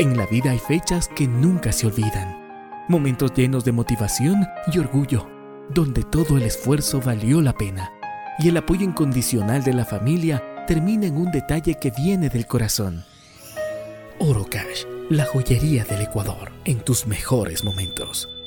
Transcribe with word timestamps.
En 0.00 0.16
la 0.16 0.24
vida 0.24 0.52
hay 0.52 0.58
fechas 0.58 1.08
que 1.08 1.28
nunca 1.28 1.72
se 1.72 1.86
olvidan. 1.86 2.34
Momentos 2.88 3.34
llenos 3.34 3.66
de 3.66 3.72
motivación 3.72 4.48
y 4.72 4.78
orgullo, 4.78 5.28
donde 5.68 6.04
todo 6.04 6.38
el 6.38 6.44
esfuerzo 6.44 7.02
valió 7.02 7.42
la 7.42 7.52
pena. 7.52 7.92
Y 8.38 8.48
el 8.48 8.56
apoyo 8.56 8.82
incondicional 8.82 9.62
de 9.62 9.74
la 9.74 9.84
familia 9.84 10.42
termina 10.66 11.06
en 11.06 11.18
un 11.18 11.30
detalle 11.30 11.74
que 11.74 11.90
viene 11.90 12.30
del 12.30 12.46
corazón. 12.46 13.04
Oro 14.18 14.46
Cash, 14.50 14.86
la 15.10 15.26
joyería 15.26 15.84
del 15.84 16.00
Ecuador, 16.00 16.50
en 16.64 16.80
tus 16.80 17.06
mejores 17.06 17.62
momentos. 17.62 18.39